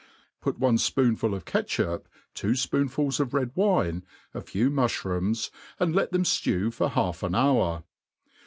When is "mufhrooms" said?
4.71-5.51